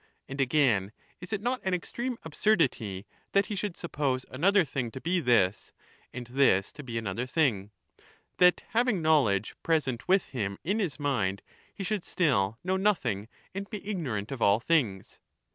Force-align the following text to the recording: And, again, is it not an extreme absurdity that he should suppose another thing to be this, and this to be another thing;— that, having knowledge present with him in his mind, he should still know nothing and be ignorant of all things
And, 0.27 0.41
again, 0.41 0.91
is 1.19 1.31
it 1.31 1.41
not 1.43 1.61
an 1.63 1.75
extreme 1.75 2.17
absurdity 2.23 3.05
that 3.33 3.45
he 3.45 3.55
should 3.55 3.77
suppose 3.77 4.25
another 4.31 4.65
thing 4.65 4.89
to 4.89 4.99
be 4.99 5.19
this, 5.19 5.73
and 6.11 6.25
this 6.25 6.71
to 6.71 6.81
be 6.81 6.97
another 6.97 7.27
thing;— 7.27 7.69
that, 8.39 8.63
having 8.69 9.03
knowledge 9.03 9.55
present 9.61 10.07
with 10.07 10.29
him 10.29 10.57
in 10.63 10.79
his 10.79 10.99
mind, 10.99 11.43
he 11.71 11.83
should 11.83 12.03
still 12.03 12.57
know 12.63 12.77
nothing 12.77 13.27
and 13.53 13.69
be 13.69 13.87
ignorant 13.87 14.31
of 14.31 14.41
all 14.41 14.59
things 14.59 15.19